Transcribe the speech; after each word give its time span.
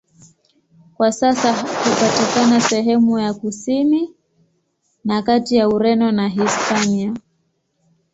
Kwa 0.97 1.11
sasa 1.11 1.53
hupatikana 1.61 2.61
sehemu 2.61 3.19
ya 3.19 3.33
kusini 3.33 4.13
na 5.05 5.21
kati 5.21 5.55
ya 5.55 5.69
Ureno 5.69 6.11
na 6.11 6.27
Hispania. 6.27 7.13